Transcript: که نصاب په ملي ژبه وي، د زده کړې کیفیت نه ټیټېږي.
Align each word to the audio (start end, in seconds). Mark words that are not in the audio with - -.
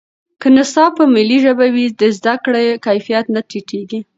که 0.41 0.47
نصاب 0.57 0.91
په 0.99 1.05
ملي 1.15 1.37
ژبه 1.43 1.67
وي، 1.75 1.85
د 2.01 2.03
زده 2.17 2.35
کړې 2.43 2.81
کیفیت 2.85 3.25
نه 3.35 3.41
ټیټېږي. 3.49 3.99